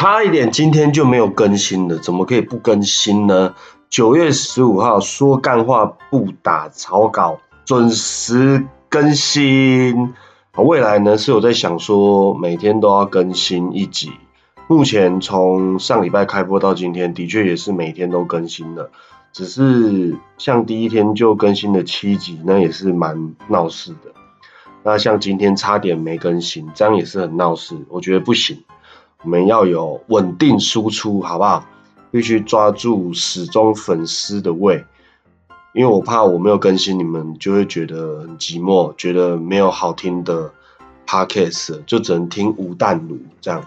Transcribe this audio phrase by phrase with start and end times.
[0.00, 3.54] 差一点今天就没有更新了，怎么可以不更新呢？
[3.90, 10.14] 九月十五号说干话不打草稿，准时更新。
[10.56, 14.10] 未来呢是有在想说每天都要更新一集。
[14.68, 18.90] 目前从上礼拜开播到今天，的确也是每天都更新了。
[19.34, 24.14] 只是像第一天就更新了七集，那也是蛮闹事的。
[24.82, 27.76] 那像今天差点没更新，这样也是很闹事。
[27.90, 28.64] 我觉得不行，
[29.22, 31.64] 我们要有稳定输出，好不好？
[32.10, 34.84] 必须抓住始终粉丝的胃，
[35.74, 40.50] 因为我怕我没有更新，你们就会觉得很寂寞，觉得没有好听的
[41.06, 43.64] podcast，就只能听吴淡如这样，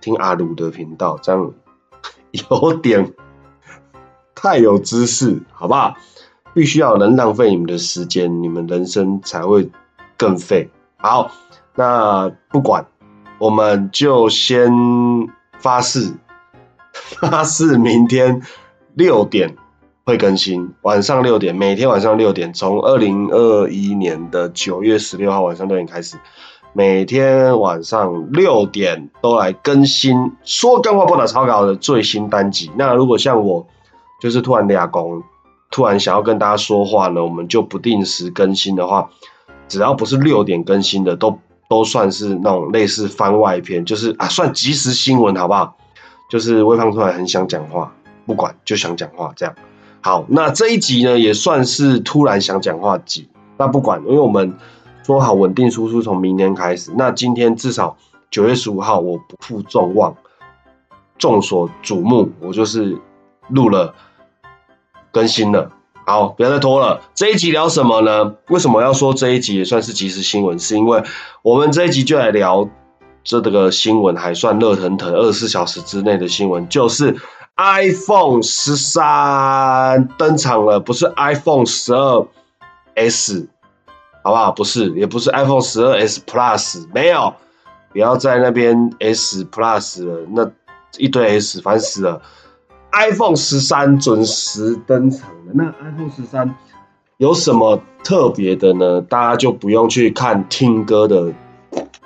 [0.00, 1.52] 听阿鲁的频道，这样
[2.32, 3.12] 有点。
[4.34, 5.94] 太有知识，好不好？
[6.54, 9.68] 必须要能浪费你们的时间，你们人生才会
[10.16, 10.70] 更废。
[10.96, 11.30] 好，
[11.74, 12.86] 那不管，
[13.38, 14.70] 我们就先
[15.58, 16.12] 发誓，
[17.20, 18.42] 发誓明天
[18.94, 19.56] 六点
[20.04, 26.16] 会更新，晚上六点，每天晚上六点，从二零二一年的九月十六号晚上六点开始，
[26.72, 32.70] 每天晚上六点都来更新，说干话不打草稿的最新单集。
[32.76, 33.66] 那如果像我。
[34.20, 35.22] 就是突然俩工，
[35.70, 39.10] 突然想要跟大家说话呢，我们就不定时更新的话，
[39.68, 41.38] 只要不是六点更新的，都
[41.68, 45.76] 都算是那种类似番外篇，就是啊算即时新闻好不好？
[46.30, 47.94] 就是微胖突然很想讲话，
[48.26, 49.54] 不管就想讲话这样。
[50.00, 53.28] 好，那这一集呢也算是突然想讲话集。
[53.56, 54.56] 那不管，因为我们
[55.02, 57.96] 说好稳定输出从明天开始，那今天至少
[58.30, 60.16] 九月十五号我不负众望，
[61.18, 62.96] 众所瞩目，我就是
[63.48, 63.94] 录了。
[65.10, 65.72] 更新了，
[66.08, 67.02] 好，不要再拖了。
[67.14, 68.34] 这一集聊什么呢？
[68.48, 70.58] 为什么要说这一集也算是即时新闻？
[70.58, 71.04] 是因为
[71.42, 72.66] 我们这一集就来聊
[73.22, 77.14] 这这个新闻还算热腾腾，二十四小时之内的新闻，就是
[77.58, 82.26] iPhone 十三登场了，不是 iPhone 十二
[82.94, 83.46] S，
[84.24, 84.50] 好不好？
[84.50, 87.34] 不是，也不是 iPhone 十二 S Plus，没有，
[87.92, 90.50] 不要在那边 S Plus 了，那
[90.96, 92.22] 一堆 S，烦死了。
[92.92, 95.52] iPhone 十三准时登场了。
[95.54, 96.54] 那 iPhone 十三
[97.16, 99.00] 有什么特别的呢？
[99.00, 101.32] 大家就不用去看听歌的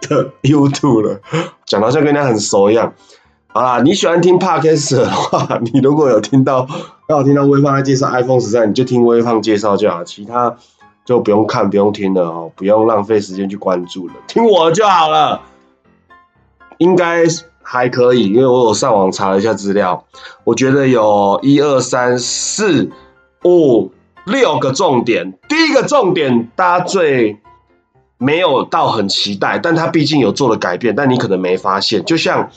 [0.00, 1.20] 的 YouTube 了，
[1.66, 2.92] 讲到像跟人家很熟一样。
[3.48, 6.66] 好啦，你喜欢听 Podcast 的话，你如果有听到
[7.06, 10.56] 刚好听到微胖在介绍 iPhone 十三，你就听微胖介绍就好，其他
[11.04, 15.42] 就不用看、不用听了哦，不用浪费时间去关注了，听我就好了。
[16.78, 17.24] 应该。
[17.62, 20.04] 还可以，因为我有上网查了一下资料，
[20.44, 22.90] 我觉得有一二三四
[23.44, 23.90] 五
[24.24, 25.38] 六个重点。
[25.48, 27.38] 第一个重点，大家最
[28.18, 32.04] 没有到很期待，但他毕竟有做了改变，但你可能没发现。
[32.04, 32.50] 就像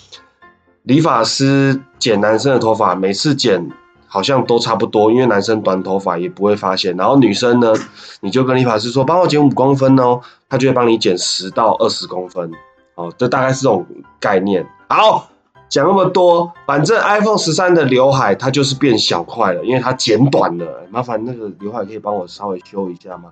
[0.84, 3.72] 理发师剪男生的头发，每次剪
[4.08, 6.96] 好像都差不多，因为男生短头发也不会发现。
[6.96, 7.74] 然后女生呢，
[8.22, 12.52] 你就跟理发师说，帮我剪五公分哦，他就会帮你剪十到二十公分。
[12.96, 13.86] 哦，这大概是这种
[14.20, 14.66] 概念。
[14.90, 15.28] 好，
[15.70, 20.66] 讲那么多，反正 iPhone 十三的刘海它就是变小块了，因为它剪短了。
[20.90, 23.32] 麻烦那个刘海可以帮我稍微修一下吗？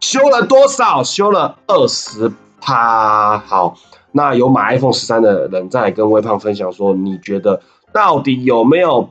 [0.00, 1.02] 修了多少？
[1.02, 2.30] 修了二十
[2.60, 3.38] 趴。
[3.38, 3.76] 好，
[4.12, 7.60] 那有买 iPhone 十三的人再来跟微胖分享说，你觉得
[7.92, 9.10] 到底有没有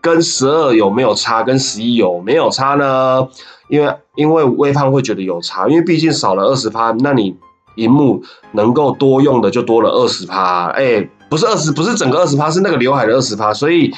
[0.00, 3.28] 跟十二有没有差，跟十一有没有差呢？
[3.68, 7.36] 因为因为微胖会觉得有差，因为毕竟少了二十趴，那你
[7.76, 8.22] 荧幕
[8.52, 11.08] 能够多用的就多了二十趴，哎。
[11.28, 13.52] 不是二十，不是整个二十趴，是那个刘海的二十趴。
[13.52, 13.92] 所以，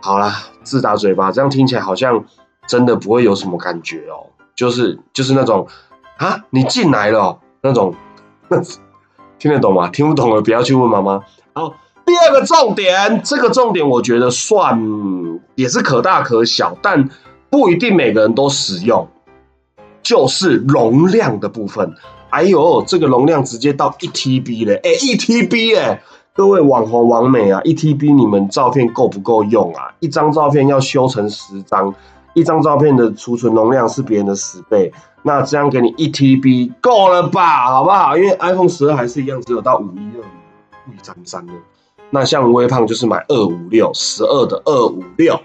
[0.00, 2.24] 好啦，自打嘴巴，这样听起来好像
[2.66, 4.32] 真的不会有什么感觉哦。
[4.56, 5.68] 就是就是那种
[6.16, 7.94] 啊，你进来了那种，
[9.38, 9.90] 听得懂吗？
[9.90, 11.20] 听不懂的不要去问妈妈。
[11.52, 11.74] 好，
[12.06, 14.82] 第二个重点，这个重点我觉得算
[15.56, 17.10] 也是可大可小，但
[17.50, 19.06] 不一定每个人都使用，
[20.02, 21.92] 就是容量的部分。
[22.34, 26.02] 哎呦，这个容量直接到一 TB 了，哎，一 TB 哎。
[26.36, 29.94] 各位网红网美啊，一 TB 你们照片够不够用啊？
[30.00, 31.94] 一张照片要修成十张，
[32.34, 34.92] 一张照片的储存容量是别人的十倍，
[35.22, 37.66] 那这样给你一 TB 够了吧？
[37.70, 38.16] 好不好？
[38.18, 40.20] 因为 iPhone 十二还是一样，只有到五一二
[40.88, 41.52] 五一三三的。
[42.10, 45.38] 那像微胖就是买二五六十二的二五六，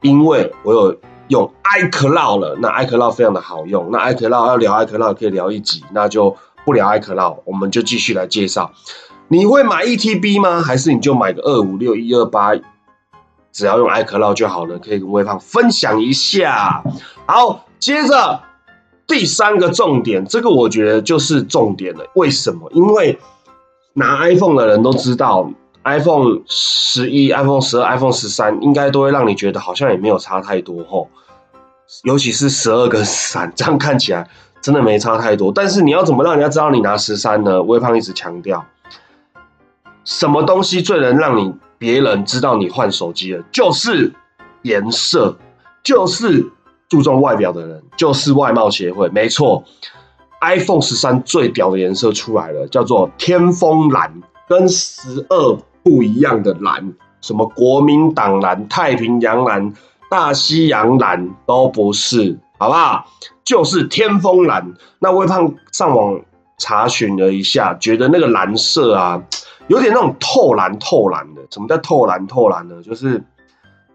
[0.00, 0.96] 因为我有
[1.28, 3.90] 用 iCloud 了，那 iCloud 非常的好用。
[3.90, 8.72] 那 iCloud 要聊 iCloud 可以聊一集，那就不聊 iCloud，我们就继续来介绍。
[9.28, 10.60] 你会买一 TB 吗？
[10.60, 12.52] 还是你就买个二五六一二八，
[13.52, 14.78] 只要用 iCloud 就好了？
[14.78, 16.84] 可以跟微胖分享一下。
[17.26, 18.42] 好，接着
[19.06, 22.04] 第三个重点，这个我觉得就是重点了。
[22.14, 22.70] 为什么？
[22.72, 23.18] 因为
[23.94, 25.50] 拿 iPhone 的人都知道
[25.84, 31.08] iPhone 十一、iPhone 十二、iPhone 十三，应该都会让你觉得好像也没有差太多吼。
[32.02, 34.28] 尤其是十二跟三， 这样看起来
[34.62, 35.52] 真的没差太多。
[35.52, 37.62] 但是你要怎么让人家知道你拿十三呢？
[37.62, 38.64] 微胖一直强调，
[40.04, 43.44] 什么东西最能让你别人知道你换手机了？
[43.52, 44.12] 就是
[44.62, 45.36] 颜色，
[45.82, 46.46] 就是
[46.88, 49.08] 注重外表的人，就是外貌协会。
[49.10, 49.62] 没错
[50.40, 59.72] ，iPhone 十三最屌的颜色出来了，叫做天风蓝，跟十二不一样的蓝，什么国民党蓝、太平洋蓝。
[60.10, 63.04] 大西洋蓝都不是，好不好？
[63.42, 64.74] 就是天风蓝。
[65.00, 66.20] 那微胖上网
[66.56, 69.20] 查询了一下，觉得那个蓝色啊，
[69.66, 71.42] 有点那种透蓝透蓝的。
[71.50, 72.80] 什么叫透蓝透蓝呢？
[72.80, 73.24] 就是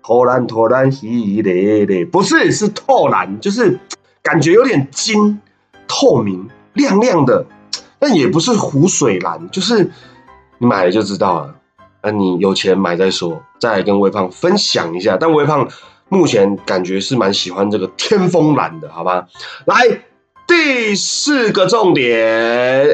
[0.03, 3.79] 透蓝透蓝，稀咧咧，不是，是透蓝，就是
[4.21, 5.39] 感觉有点金，
[5.87, 7.45] 透明亮亮的。
[7.97, 9.89] 但也不是湖水蓝，就是
[10.57, 11.55] 你买了就知道了。
[12.01, 15.17] 那你有钱买再说，再来跟微胖分享一下。
[15.19, 15.67] 但微胖。
[16.11, 19.27] 目前感觉是蛮喜欢这个天风蓝的，好吧？
[19.65, 19.75] 来
[20.47, 22.19] 第四个重点，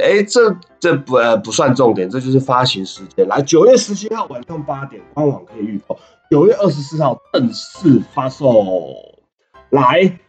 [0.03, 3.25] 哎，这这不呃不算重点，这就是发行时间。
[3.29, 5.95] 来，九月十七号晚上八点，官网可以预购；
[6.29, 8.45] 九月二十四号正式发售。
[9.69, 10.19] 来，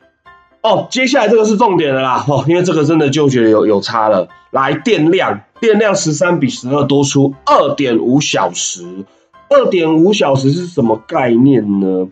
[0.66, 4.26] 哦，接下来这个是重点的啦，哦，因为这个真的就觉得有有差了。
[4.50, 9.04] 来，电量，电量十三比十二多出二点五小时，
[9.48, 12.08] 二点五小时是什么概念呢？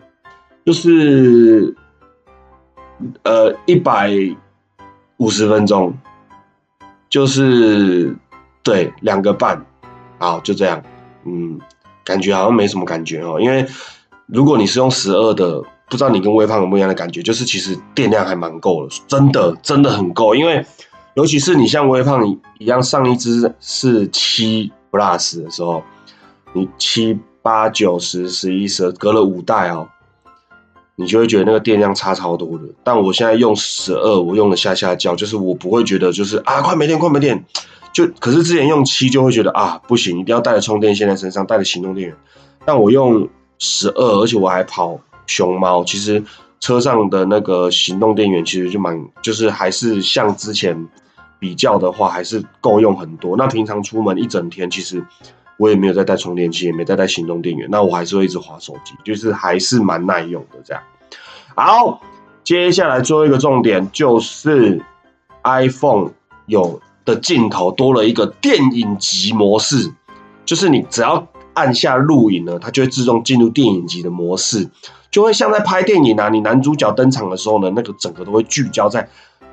[0.65, 1.75] 就是，
[3.23, 4.09] 呃，一百
[5.17, 5.93] 五十分钟，
[7.09, 8.15] 就是
[8.63, 9.65] 对两个半，
[10.17, 10.81] 好，就这样，
[11.25, 11.59] 嗯，
[12.05, 13.65] 感觉好像没什么感觉哦，因为
[14.27, 20.65] 如果你是用十二的，不知道你跟微胖有不一样的感觉，就是其实电量还蛮够的，真的真的很够，因为
[21.15, 22.27] 尤其是你像微胖
[22.59, 25.83] 一样上一支是七 plus 的时候，
[26.53, 29.87] 你七八九十十一十二隔了五代哦。
[30.97, 37.43] 你就会觉得那个电量差超多的，但我现在用十二，我用了下下焦，就是我不会觉得就是啊快没电快没电，
[37.91, 42.15] 就可是之前用七就会觉得啊不行，一定要带着充电线在身上，带着行动电源。
[42.63, 43.27] 但我用
[43.59, 44.97] 十二，而且我还跑
[45.27, 46.23] 熊猫，其实
[46.59, 50.87] 车上的那个行动电源其实就蛮，就是还是像之前
[51.39, 53.35] 比较的话，还是够用很多。
[53.37, 55.03] 那平常出门一整天，其实。
[55.57, 60.83] 我也没有再带充电器，也没再带行动电源，那我还是会一直划手机，就是还是蛮耐用的这样。
[61.55, 62.01] 好，
[62.43, 64.81] 接下来最后一个重点就是
[65.45, 66.11] iPhone
[66.47, 69.89] 有的镜头多了一个电影级模式，
[70.43, 74.69] 就是你只要按下录影呢，它就会自动进入电影级的模式，
[75.09, 79.09] 就会像在拍电影啊，你男主角登场的时候呢，那个整个都会聚焦在。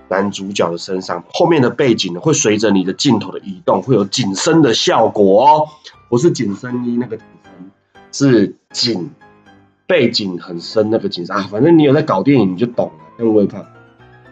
[0.09, 5.69] 男主角的身上，后面的背景呢会随着你的镜头的移动，会有景深的效果哦。
[6.11, 7.71] 不是景深一那个景深，
[8.13, 9.11] 是景
[9.87, 11.49] 背景很深那个景深啊。
[11.51, 13.25] 反正你有在搞电影，你就懂了。
[13.25, 13.65] 用微胖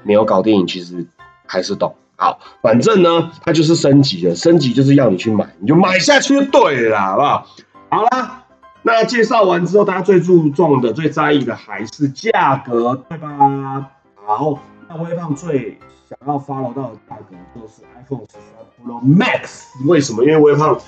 [0.03, 1.07] 没有搞电影，其实
[1.47, 1.95] 还是懂。
[2.21, 7.47] 好，反正呢，它就是升级的，升级就是要你去买，你就买下去就对了，好不好？
[7.89, 8.45] 好啦，
[8.83, 13.87] 那介绍完之后，大家最注重的、最在意的还是价格，对吧？
[14.27, 14.59] 好。
[14.87, 20.23] 那微胖最想要 follow 到的价格就是 iPhone 十三 Pro Max，为什么？
[20.23, 20.79] 因为微胖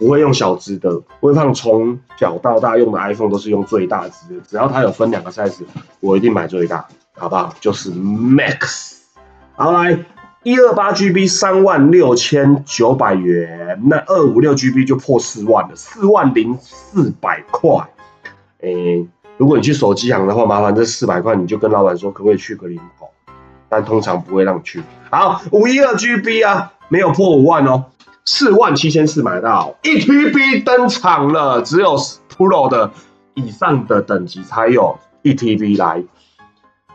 [0.00, 5.60] 不会用小只的，微胖从小到大用的 iPhone 都是用最大只的，只要它有分两个 size，
[6.00, 6.84] 我一定买最大，
[7.16, 7.54] 好不好？
[7.60, 8.96] 就是 Max。
[9.56, 9.98] 好来，
[10.42, 17.86] 一二八 GB 三万六千九百元，那二五六 GB 就破四万了，四万零四百块。
[18.62, 19.06] 诶，
[19.36, 23.06] 如果你去手机行的话，麻烦这四百块你就跟老板说，可不可以去个零头？
[23.68, 24.82] 但通常不会让你去。
[25.10, 27.84] 好，五一二 GB 啊，没有破五万哦，
[28.24, 29.76] 四万七千四买到。
[29.82, 31.98] 一 TB 登场了，只有
[32.34, 32.90] Pro 的
[33.34, 36.02] 以上的等级才有一 TB 来。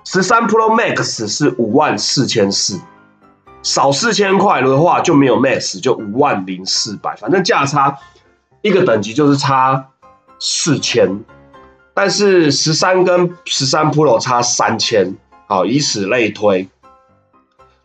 [0.04, 2.80] 十三 Pro Max 是五万四千四，
[3.66, 7.98] 少四千块的话就没有 Max，就五万零四百，反正价差
[8.62, 9.88] 一个等级就是差
[10.40, 11.22] 四千。
[11.96, 15.16] 但是十三跟十三 Pro 差三千。
[15.48, 16.70] 好，以此类推。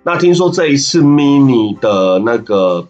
[0.03, 2.87] 那听说这一次 mini 的那个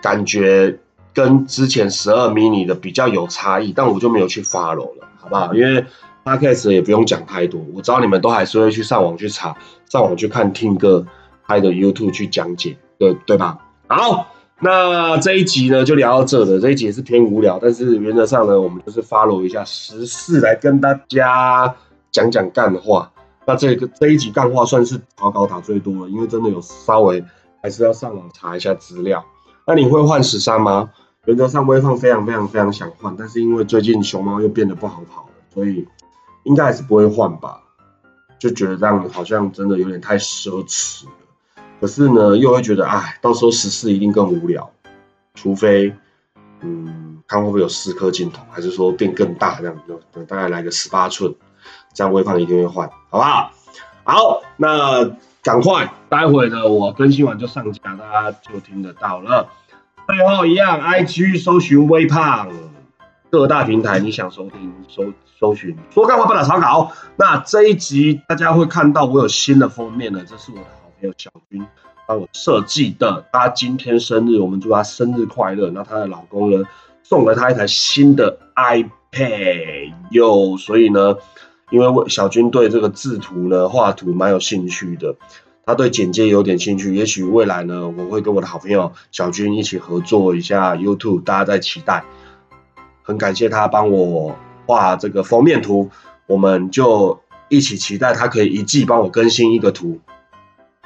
[0.00, 0.78] 感觉
[1.12, 5.52] 跟之前十二 mini 的比较有差异，但我就没有去 follow 了，好不好？
[5.52, 5.84] 因为
[6.24, 9.54] podcast 也不用讲太多，我知道你们都还是会去上网去查，
[9.90, 11.06] 上网去看听歌
[11.50, 13.58] 拍的 YouTube 去讲解，对对吧？
[13.88, 14.28] 好，
[14.60, 21.74] 那这一集呢就聊到这了，这一集也是偏无聊，但是原则上呢，我们就是 follow 一下时事来跟大家
[22.12, 23.10] 讲讲干话。
[23.44, 27.24] 那这个这一集干话算是草稿打最多了，因为真的有稍微
[27.60, 29.24] 还是要上网查一下资料。
[29.66, 30.90] 那你会换十三吗？
[31.24, 35.84] 原则上微胖非常非常非常想换，但是因为最近熊猫又变得不好跑了，所以
[36.44, 37.60] 应该还是不会换吧。
[38.38, 41.10] 就觉得这样好像真的有点太奢侈了。
[41.80, 44.70] 可是呢，又会觉得，哎，到时候十四一定更无聊。
[45.34, 45.94] 除非，
[46.60, 51.34] 嗯，看会不会有四颗镜头，还是说变更大这样，就大概来个十八寸，
[51.94, 53.50] 这样微胖一定会换，好不好？
[54.04, 55.10] 好，那
[55.42, 59.48] 赶快，待会呢我更新完就上架，大家就听得到了。
[60.06, 62.48] 最后一样，IG 搜寻微胖，
[63.30, 65.04] 各大平台你想收听搜
[65.38, 66.90] 搜寻，说干话不打草稿。
[67.16, 70.64] 那这一集大家会看到我有新的封面了，这是我的
[71.00, 71.66] 朋友小军
[72.06, 73.26] 帮我设计的。
[73.32, 75.70] 他今天生日，我们祝他生日快乐。
[75.70, 76.64] 那她的老公呢
[77.02, 81.16] 送了她一台新的 iPad 哟，所以呢。
[81.72, 85.14] 因为小军对这个制图呢、画图蛮有兴趣的，
[85.64, 86.96] 他对剪接有点兴趣。
[86.96, 92.02] 也许未来呢，我会跟我的好朋友小军一起合作一下 YouTube，大家在期待。
[93.04, 94.34] 很感谢他帮我
[94.66, 95.90] 画这个封面图，
[96.26, 100.00] 我们就一起期待他可以一季帮我更新一个图。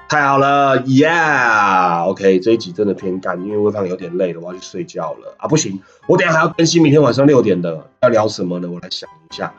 [0.08, 5.48] 太好了，Yeah，OK，这一集真的偏干，因为微胖有点累了，我要去睡觉了啊！
[5.48, 8.68] 不行，我等下还要更新明天晚上六点的，要聊什么呢？
[8.70, 9.52] 我来想一下。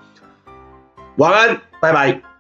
[1.18, 2.35] 晚安，拜拜。